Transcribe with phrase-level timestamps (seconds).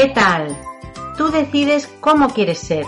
[0.00, 0.56] ¿Qué tal?
[1.16, 2.86] Tú decides cómo quieres ser.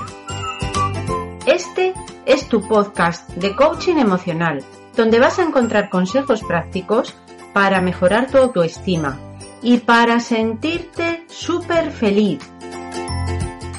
[1.45, 1.93] Este
[2.25, 4.63] es tu podcast de coaching emocional,
[4.95, 7.17] donde vas a encontrar consejos prácticos
[7.53, 9.19] para mejorar tu autoestima
[9.61, 12.49] y para sentirte súper feliz.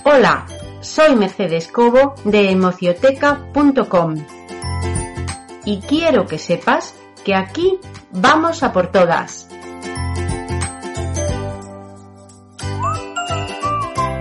[0.04, 0.46] Hola,
[0.82, 4.16] soy Mercedes Cobo de emocioteca.com
[5.64, 7.80] y quiero que sepas que aquí
[8.12, 9.48] vamos a por todas.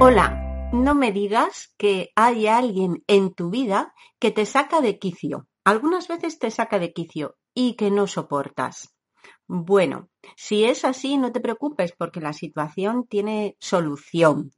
[0.02, 5.46] Hola, no me digas que hay alguien en tu vida que te saca de quicio.
[5.62, 8.96] Algunas veces te saca de quicio y que no soportas.
[9.46, 14.52] Bueno, si es así, no te preocupes porque la situación tiene solución.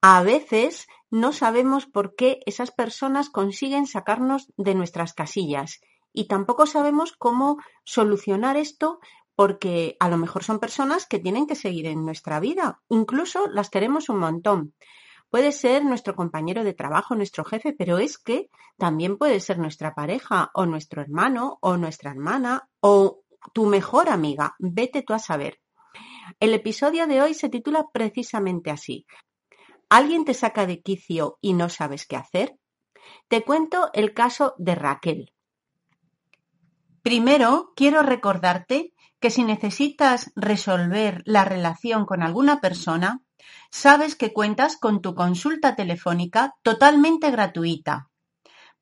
[0.00, 5.82] A veces no sabemos por qué esas personas consiguen sacarnos de nuestras casillas
[6.14, 8.98] y tampoco sabemos cómo solucionar esto
[9.36, 12.80] porque a lo mejor son personas que tienen que seguir en nuestra vida.
[12.88, 14.74] Incluso las queremos un montón.
[15.30, 19.94] Puede ser nuestro compañero de trabajo, nuestro jefe, pero es que también puede ser nuestra
[19.94, 23.22] pareja o nuestro hermano o nuestra hermana o
[23.52, 24.54] tu mejor amiga.
[24.60, 25.60] Vete tú a saber.
[26.38, 29.06] El episodio de hoy se titula precisamente así.
[29.88, 32.56] ¿Alguien te saca de quicio y no sabes qué hacer?
[33.28, 35.33] Te cuento el caso de Raquel.
[37.04, 43.20] Primero, quiero recordarte que si necesitas resolver la relación con alguna persona,
[43.70, 48.08] sabes que cuentas con tu consulta telefónica totalmente gratuita.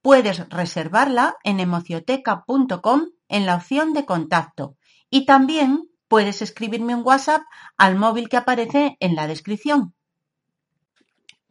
[0.02, 4.76] Puedes reservarla en emocioteca.com en la opción de contacto
[5.10, 7.42] y también puedes escribirme un WhatsApp
[7.76, 9.96] al móvil que aparece en la descripción.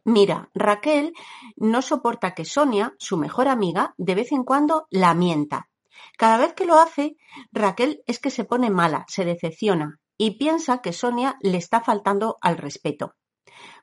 [0.04, 1.12] Mira, Raquel
[1.54, 5.68] no soporta que Sonia, su mejor amiga, de vez en cuando la mienta
[6.16, 7.16] cada vez que lo hace,
[7.50, 12.36] Raquel es que se pone mala, se decepciona y piensa que Sonia le está faltando
[12.40, 13.14] al respeto.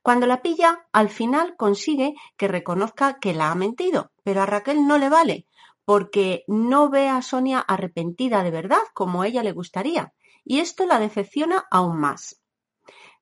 [0.02, 4.88] Cuando la pilla, al final consigue que reconozca que la ha mentido, pero a Raquel
[4.88, 5.48] no le vale,
[5.86, 10.14] porque no ve a Sonia arrepentida de verdad como ella le gustaría,
[10.44, 12.42] y esto la decepciona aún más.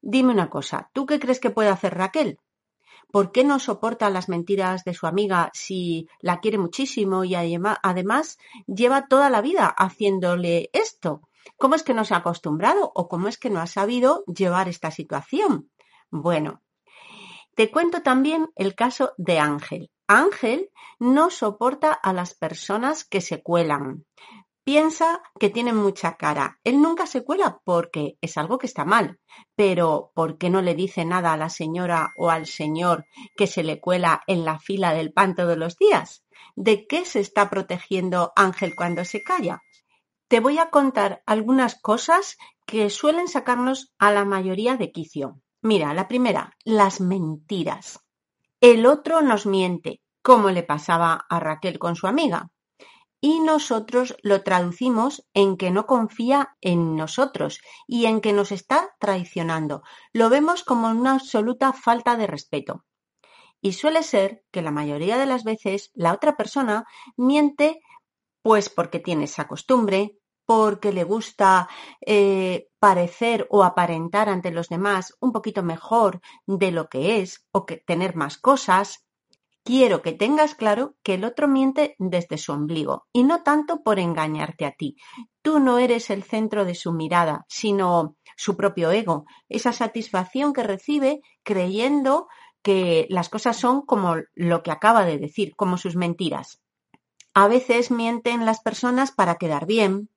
[0.02, 2.40] Dime una cosa, ¿tú qué crees que puede hacer Raquel?
[3.12, 8.38] ¿Por qué no soporta las mentiras de su amiga si la quiere muchísimo y además
[8.68, 11.22] lleva toda la vida haciéndole esto?
[11.58, 14.68] ¿Cómo es que no se ha acostumbrado o cómo es que no ha sabido llevar
[14.68, 15.72] esta situación?
[16.10, 16.62] Bueno,
[17.56, 19.90] te cuento también el caso de Ángel.
[20.08, 20.70] Ángel
[21.00, 24.06] no soporta a las personas que se cuelan
[24.68, 26.60] piensa que tiene mucha cara.
[26.66, 29.18] Él nunca se cuela porque es algo que está mal.
[29.56, 33.06] Pero ¿por qué no le dice nada a la señora o al señor
[33.38, 36.26] que se le cuela en la fila del pan todos los días?
[36.58, 39.62] ¿De qué se está protegiendo Ángel cuando se calla?
[40.28, 42.36] Te voy a contar algunas cosas
[42.66, 45.40] que suelen sacarnos a la mayoría de quicio.
[45.62, 48.02] Mira, la primera, las mentiras.
[48.60, 52.52] El otro nos miente, como le pasaba a Raquel con su amiga
[53.20, 58.96] y nosotros lo traducimos en que no confía en nosotros y en que nos está
[59.00, 59.84] traicionando.
[60.14, 62.86] Lo vemos como una absoluta falta de respeto.
[63.60, 66.86] Y suele ser que la mayoría de las veces la otra persona
[67.16, 67.80] miente
[68.44, 71.68] pues porque tiene esa costumbre, porque le gusta
[72.00, 77.66] eh, parecer o aparentar ante los demás un poquito mejor de lo que es o
[77.66, 79.06] que tener más cosas,
[79.68, 84.00] Quiero que tengas claro que el otro miente desde su ombligo y no tanto por
[84.00, 84.96] engañarte a ti.
[85.42, 90.64] Tú no eres el centro de su mirada, sino su propio ego, esa satisfacción que
[90.64, 92.30] recibe creyendo
[92.62, 96.62] que las cosas son como lo que acaba de decir, como sus mentiras.
[97.34, 100.10] A veces mienten las personas para quedar bien,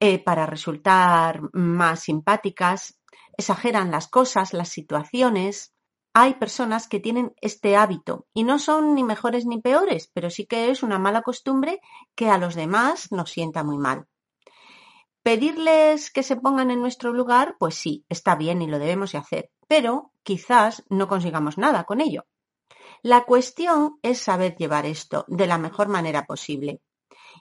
[0.00, 2.98] eh, para resultar más simpáticas,
[3.36, 5.74] exageran las cosas, las situaciones,
[6.12, 10.46] hay personas que tienen este hábito y no son ni mejores ni peores, pero sí
[10.46, 11.80] que es una mala costumbre
[12.14, 14.06] que a los demás nos sienta muy mal.
[15.22, 19.18] Pedirles que se pongan en nuestro lugar, pues sí, está bien y lo debemos de
[19.18, 22.24] hacer, pero quizás no consigamos nada con ello.
[23.02, 26.80] La cuestión es saber llevar esto de la mejor manera posible.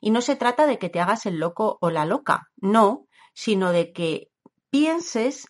[0.02, 3.72] Y no se trata de que te hagas el loco o la loca, no, sino
[3.72, 4.30] de que
[4.70, 5.48] pienses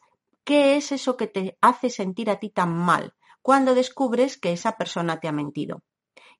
[0.49, 4.73] ¿Qué es eso que te hace sentir a ti tan mal cuando descubres que esa
[4.73, 5.81] persona te ha mentido?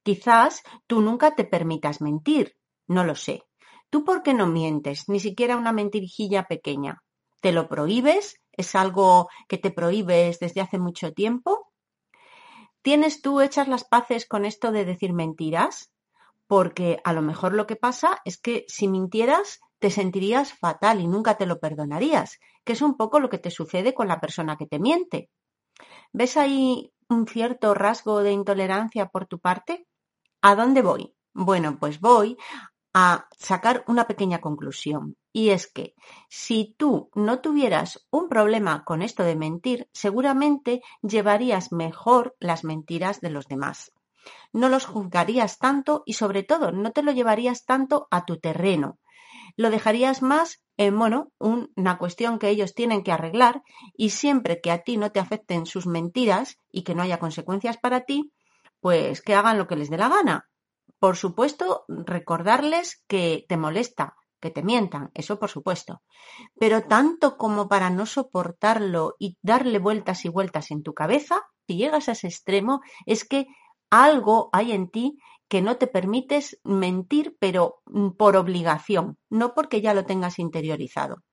[0.04, 2.56] Quizás tú nunca te permitas mentir,
[2.88, 3.44] no lo sé.
[3.90, 5.10] ¿Tú por qué no mientes?
[5.10, 7.02] Ni siquiera una mentirijilla pequeña.
[7.42, 8.40] ¿Te lo prohíbes?
[8.52, 11.72] ¿Es algo que te prohíbes desde hace mucho tiempo?
[12.82, 15.92] ¿Tienes tú hechas las paces con esto de decir mentiras?
[16.48, 21.08] Porque a lo mejor lo que pasa es que si mintieras te sentirías fatal y
[21.08, 24.58] nunca te lo perdonarías, que es un poco lo que te sucede con la persona
[24.58, 25.30] que te miente.
[26.14, 29.88] ¿Ves ahí un cierto rasgo de intolerancia por tu parte?
[30.42, 31.16] ¿A dónde voy?
[31.34, 32.38] Bueno, pues voy
[32.94, 35.16] a sacar una pequeña conclusión.
[35.32, 35.94] Y es que
[36.28, 43.22] si tú no tuvieras un problema con esto de mentir, seguramente llevarías mejor las mentiras
[43.22, 43.92] de los demás.
[44.52, 49.00] No los juzgarías tanto y sobre todo no te lo llevarías tanto a tu terreno.
[49.56, 53.64] Lo dejarías más en, bueno, una cuestión que ellos tienen que arreglar
[53.96, 57.78] y siempre que a ti no te afecten sus mentiras y que no haya consecuencias
[57.78, 58.32] para ti,
[58.80, 60.50] pues que hagan lo que les dé la gana.
[61.00, 66.02] Por supuesto, recordarles que te molesta, que te mientan, eso por supuesto.
[66.60, 71.78] Pero tanto como para no soportarlo y darle vueltas y vueltas en tu cabeza, si
[71.78, 73.48] llegas a ese extremo, es que
[73.90, 75.18] algo hay en ti
[75.50, 81.24] que no te permites mentir, pero mm, por obligación, no porque ya lo tengas interiorizado.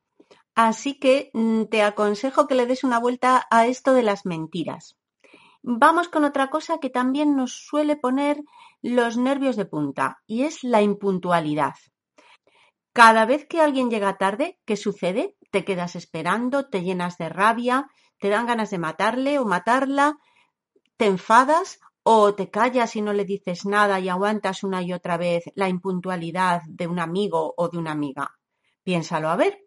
[0.55, 4.97] Así que mm, te aconsejo que le des una vuelta a esto de las mentiras.
[5.63, 8.43] Vamos con otra cosa que también nos suele poner
[8.83, 11.75] los nervios de punta y es la impuntualidad.
[12.93, 15.37] Cada vez que alguien llega tarde, ¿qué sucede?
[15.51, 20.17] Te quedas esperando, te llenas de rabia, te dan ganas de matarle o matarla,
[20.97, 25.17] te enfadas o te callas y no le dices nada y aguantas una y otra
[25.17, 28.39] vez la impuntualidad de un amigo o de una amiga.
[28.85, 29.59] Piénsalo a ver.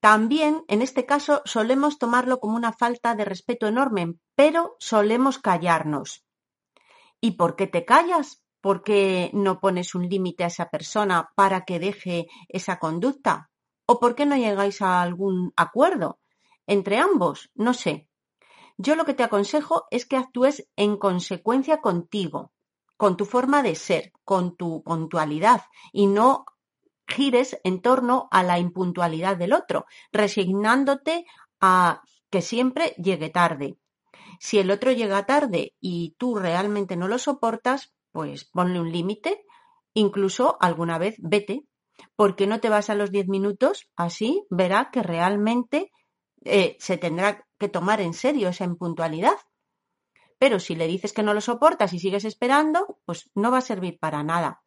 [0.00, 6.22] También, en este caso, solemos tomarlo como una falta de respeto enorme, pero solemos callarnos.
[7.18, 8.42] ¿Y por qué te callas?
[8.60, 13.50] ¿Por qué no pones un límite a esa persona para que deje esa conducta?
[13.86, 16.18] ¿O por qué no llegáis a algún acuerdo
[16.66, 17.50] entre ambos?
[17.54, 18.10] No sé.
[18.76, 22.52] Yo lo que te aconsejo es que actúes en consecuencia contigo,
[22.96, 25.62] con tu forma de ser, con tu puntualidad
[25.92, 26.44] y no
[27.06, 31.26] gires en torno a la impuntualidad del otro, resignándote
[31.60, 33.78] a que siempre llegue tarde.
[34.40, 39.44] Si el otro llega tarde y tú realmente no lo soportas, pues ponle un límite,
[39.92, 41.66] incluso alguna vez vete,
[42.16, 45.92] porque no te vas a los diez minutos, así verá que realmente
[46.44, 49.36] eh, se tendrá que tomar en serio esa impuntualidad.
[50.38, 53.62] Pero si le dices que no lo soportas y sigues esperando, pues no va a
[53.62, 54.62] servir para nada.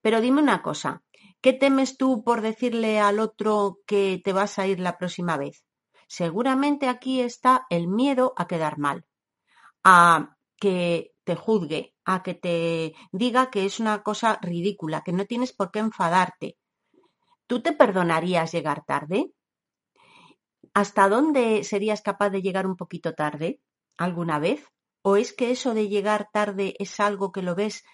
[0.00, 1.02] Pero dime una cosa,
[1.40, 5.64] ¿qué temes tú por decirle al otro que te vas a ir la próxima vez?
[6.08, 9.06] Seguramente aquí está el miedo a quedar mal,
[9.84, 15.24] a que te juzgue, a que te diga que es una cosa ridícula, que no
[15.24, 16.58] tienes por qué enfadarte.
[17.46, 19.32] ¿Tú te perdonarías llegar tarde?
[20.74, 23.60] ¿Hasta dónde serías capaz de llegar un poquito tarde
[23.98, 24.66] alguna vez?
[25.02, 27.84] ¿O es que eso de llegar tarde es algo que lo ves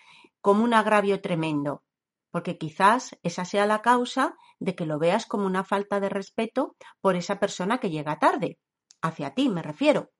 [0.40, 1.82] como un agravio tremendo?
[2.30, 6.76] Porque quizás esa sea la causa de que lo veas como una falta de respeto
[7.00, 8.60] por esa persona que llega tarde.
[9.02, 10.10] Hacia ti me refiero.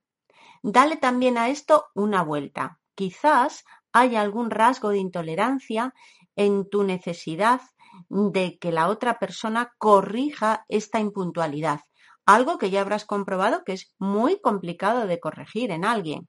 [0.62, 2.80] Dale también a esto una vuelta.
[2.96, 5.94] Quizás haya algún rasgo de intolerancia
[6.34, 7.60] en tu necesidad
[8.08, 11.80] de que la otra persona corrija esta impuntualidad
[12.28, 16.28] algo que ya habrás comprobado que es muy complicado de corregir en alguien.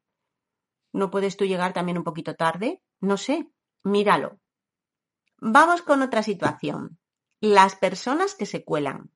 [0.94, 2.82] ¿No puedes tú llegar también un poquito tarde?
[3.02, 3.50] No sé,
[3.84, 4.40] míralo.
[5.42, 6.98] Vamos con otra situación.
[7.42, 9.12] Las personas que se cuelan.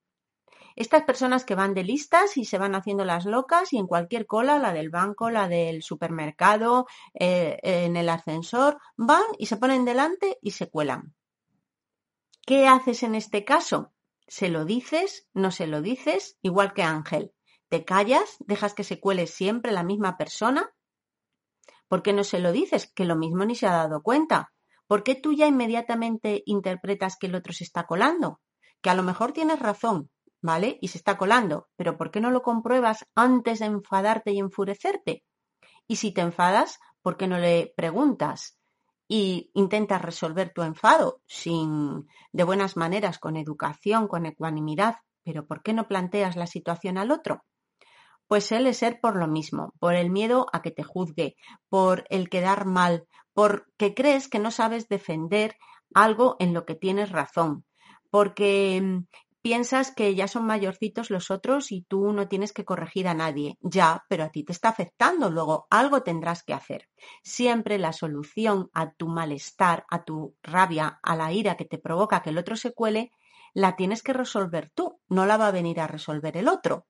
[0.75, 4.25] Estas personas que van de listas y se van haciendo las locas y en cualquier
[4.25, 9.85] cola, la del banco, la del supermercado, eh, en el ascensor, van y se ponen
[9.85, 11.15] delante y se cuelan.
[12.45, 13.93] ¿Qué haces en este caso?
[14.27, 15.27] ¿Se lo dices?
[15.33, 16.37] ¿No se lo dices?
[16.41, 17.33] Igual que Ángel.
[17.69, 18.37] ¿Te callas?
[18.39, 20.73] ¿Dejas que se cuele siempre la misma persona?
[21.87, 22.91] ¿Por qué no se lo dices?
[22.93, 24.51] Que lo mismo ni se ha dado cuenta.
[24.87, 28.41] ¿Por qué tú ya inmediatamente interpretas que el otro se está colando?
[28.81, 30.09] Que a lo mejor tienes razón,
[30.41, 30.77] ¿vale?
[30.81, 35.23] Y se está colando, pero ¿por qué no lo compruebas antes de enfadarte y enfurecerte?
[35.87, 38.59] Y si te enfadas, ¿por qué no le preguntas?
[39.07, 45.61] Y intentas resolver tu enfado sin de buenas maneras, con educación, con ecuanimidad, pero ¿por
[45.61, 47.43] qué no planteas la situación al otro?
[48.27, 51.35] Pues suele ser por lo mismo, por el miedo a que te juzgue,
[51.69, 55.57] por el quedar mal, porque crees que no sabes defender
[55.93, 57.65] algo en lo que tienes razón,
[58.09, 59.05] porque mm,
[59.43, 63.57] piensas que ya son mayorcitos los otros y tú no tienes que corregir a nadie.
[63.59, 66.89] Ya, pero a ti te está afectando, luego algo tendrás que hacer.
[67.23, 72.21] Siempre la solución a tu malestar, a tu rabia, a la ira que te provoca
[72.21, 73.11] que el otro se cuele,
[73.53, 76.87] la tienes que resolver tú, no la va a venir a resolver el otro.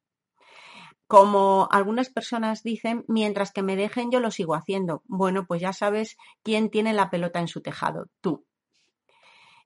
[1.08, 5.02] Como algunas personas dicen, mientras que me dejen yo lo sigo haciendo.
[5.06, 8.46] Bueno, pues ya sabes quién tiene la pelota en su tejado, tú.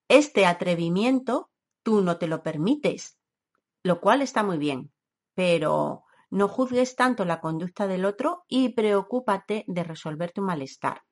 [0.08, 1.50] Este atrevimiento
[1.88, 3.18] tú no te lo permites,
[3.82, 4.92] lo cual está muy bien,
[5.34, 11.02] pero No juzgues tanto la conducta del otro y preocúpate de resolver tu malestar.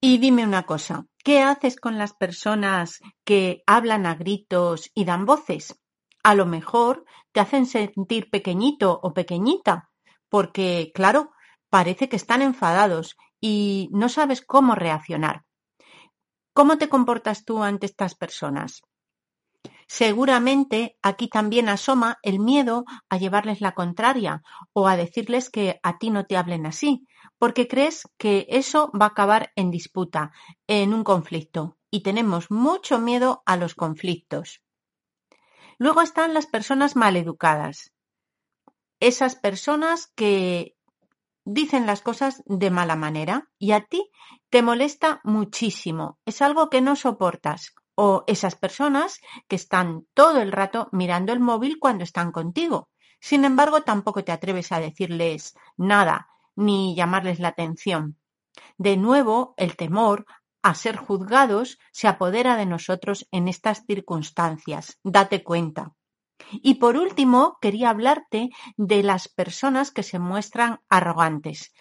[0.00, 5.26] Y dime una cosa, ¿qué haces con las personas que hablan a gritos y dan
[5.26, 5.80] voces?
[6.22, 9.90] A lo mejor te hacen sentir pequeñito o pequeñita,
[10.28, 11.32] porque, claro,
[11.68, 15.44] parece que están enfadados y no sabes cómo reaccionar.
[16.52, 18.82] ¿Cómo te comportas tú ante estas personas?
[19.88, 24.42] Seguramente aquí también asoma el miedo a llevarles la contraria
[24.74, 27.06] o a decirles que a ti no te hablen así,
[27.38, 30.30] porque crees que eso va a acabar en disputa,
[30.66, 34.60] en un conflicto, y tenemos mucho miedo a los conflictos.
[35.78, 37.94] Luego están las personas maleducadas,
[39.00, 40.76] esas personas que
[41.46, 44.10] dicen las cosas de mala manera y a ti
[44.50, 50.52] te molesta muchísimo, es algo que no soportas o esas personas que están todo el
[50.52, 52.90] rato mirando el móvil cuando están contigo.
[53.18, 58.16] Sin embargo, tampoco te atreves a decirles nada ni llamarles la atención.
[58.76, 60.26] De nuevo, el temor
[60.62, 65.00] a ser juzgados se apodera de nosotros en estas circunstancias.
[65.02, 65.92] Date cuenta.
[66.52, 71.74] Y por último, quería hablarte de las personas que se muestran arrogantes,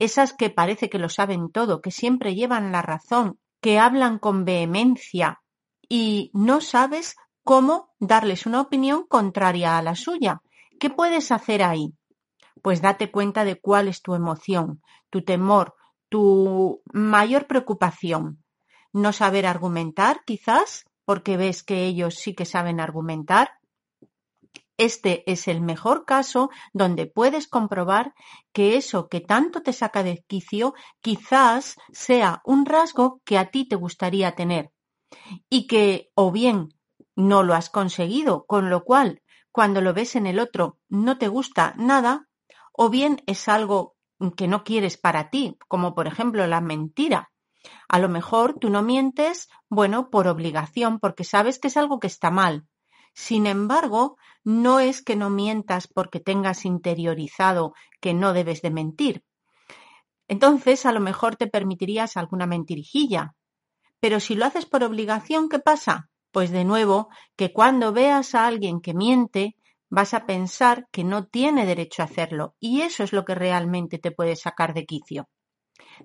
[0.00, 4.44] esas que parece que lo saben todo, que siempre llevan la razón, que hablan con
[4.44, 5.41] vehemencia
[5.88, 10.42] y no sabes cómo darles una opinión contraria a la suya.
[10.78, 11.94] ¿Qué puedes hacer ahí?
[12.62, 15.74] Pues date cuenta de cuál es tu emoción, tu temor,
[16.08, 18.42] tu mayor preocupación.
[18.92, 23.52] No saber argumentar, quizás, porque ves que ellos sí que saben argumentar.
[24.76, 28.14] Este es el mejor caso donde puedes comprobar
[28.52, 33.68] que eso que tanto te saca de quicio quizás sea un rasgo que a ti
[33.68, 34.70] te gustaría tener
[35.48, 36.74] y que o bien
[37.14, 41.28] no lo has conseguido, con lo cual cuando lo ves en el otro no te
[41.28, 42.28] gusta nada,
[42.72, 43.96] o bien es algo
[44.36, 47.30] que no quieres para ti, como por ejemplo la mentira.
[47.88, 52.06] A lo mejor tú no mientes, bueno, por obligación, porque sabes que es algo que
[52.06, 52.66] está mal.
[53.14, 59.24] Sin embargo, no es que no mientas porque tengas interiorizado que no debes de mentir.
[60.28, 63.34] Entonces, a lo mejor te permitirías alguna mentirijilla,
[64.02, 66.10] pero si lo haces por obligación, ¿qué pasa?
[66.32, 69.54] Pues de nuevo, que cuando veas a alguien que miente,
[69.90, 73.98] vas a pensar que no tiene derecho a hacerlo y eso es lo que realmente
[73.98, 75.28] te puede sacar de quicio.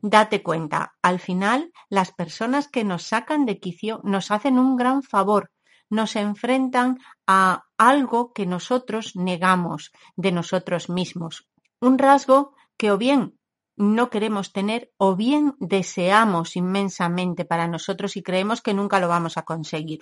[0.04, 5.02] Date cuenta, al final las personas que nos sacan de quicio nos hacen un gran
[5.02, 5.50] favor,
[5.90, 11.50] nos enfrentan a algo que nosotros negamos de nosotros mismos,
[11.82, 13.40] un rasgo que o bien
[13.78, 19.38] no queremos tener o bien deseamos inmensamente para nosotros y creemos que nunca lo vamos
[19.38, 20.02] a conseguir.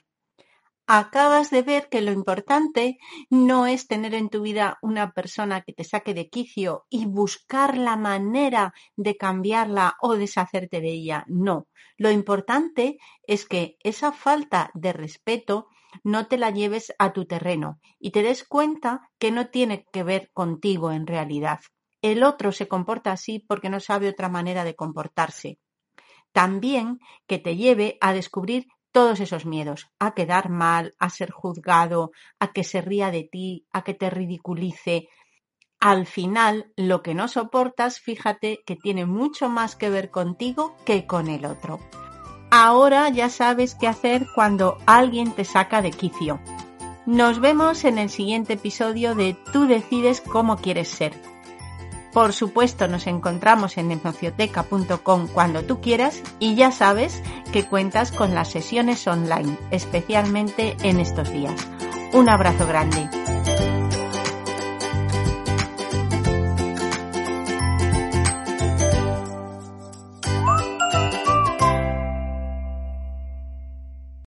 [0.88, 5.74] Acabas de ver que lo importante no es tener en tu vida una persona que
[5.74, 11.26] te saque de quicio y buscar la manera de cambiarla o deshacerte de ella.
[11.28, 11.68] No,
[11.98, 15.68] lo importante es que esa falta de respeto
[16.04, 20.04] no te la lleves a tu terreno y te des cuenta que no tiene que
[20.04, 21.62] ver contigo en realidad
[22.12, 25.58] el otro se comporta así porque no sabe otra manera de comportarse.
[26.32, 32.12] También que te lleve a descubrir todos esos miedos, a quedar mal, a ser juzgado,
[32.40, 35.10] a que se ría de ti, a que te ridiculice.
[35.80, 41.08] Al final, lo que no soportas, fíjate que tiene mucho más que ver contigo que
[41.08, 41.80] con el otro.
[42.52, 46.40] Ahora ya sabes qué hacer cuando alguien te saca de quicio.
[47.06, 51.35] Nos vemos en el siguiente episodio de Tú decides cómo quieres ser.
[52.16, 58.34] Por supuesto, nos encontramos en emocioteca.com cuando tú quieras y ya sabes que cuentas con
[58.34, 61.68] las sesiones online, especialmente en estos días.
[62.14, 63.10] Un abrazo grande.